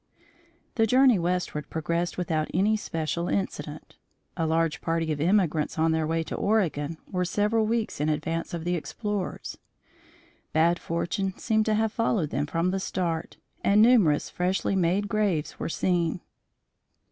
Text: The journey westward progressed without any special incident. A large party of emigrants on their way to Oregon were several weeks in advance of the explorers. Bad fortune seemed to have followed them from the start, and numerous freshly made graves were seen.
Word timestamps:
The 0.77 0.87
journey 0.87 1.19
westward 1.19 1.69
progressed 1.69 2.17
without 2.17 2.49
any 2.55 2.75
special 2.75 3.27
incident. 3.29 3.97
A 4.35 4.47
large 4.47 4.81
party 4.81 5.11
of 5.11 5.21
emigrants 5.21 5.77
on 5.77 5.91
their 5.91 6.07
way 6.07 6.23
to 6.23 6.33
Oregon 6.33 6.97
were 7.05 7.23
several 7.23 7.67
weeks 7.67 8.01
in 8.01 8.09
advance 8.09 8.55
of 8.55 8.63
the 8.63 8.73
explorers. 8.73 9.59
Bad 10.53 10.79
fortune 10.79 11.37
seemed 11.37 11.67
to 11.67 11.75
have 11.75 11.93
followed 11.93 12.31
them 12.31 12.47
from 12.47 12.71
the 12.71 12.79
start, 12.79 13.37
and 13.63 13.79
numerous 13.79 14.27
freshly 14.27 14.75
made 14.75 15.07
graves 15.07 15.59
were 15.59 15.69
seen. 15.69 16.21